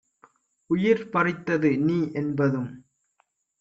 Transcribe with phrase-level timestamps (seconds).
[0.69, 2.71] உயிர் பறித்தது நீஎன்பதும்